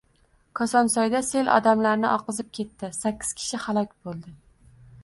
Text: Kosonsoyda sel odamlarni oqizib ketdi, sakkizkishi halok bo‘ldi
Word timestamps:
Kosonsoyda 0.59 1.21
sel 1.27 1.51
odamlarni 1.57 2.09
oqizib 2.15 2.51
ketdi, 2.61 2.93
sakkizkishi 3.03 3.65
halok 3.69 3.97
bo‘ldi 4.09 4.37